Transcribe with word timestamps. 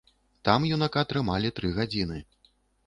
Там 0.49 0.65
юнака 0.71 1.03
трымалі 1.11 1.55
тры 1.61 1.73
гадзіны. 1.81 2.17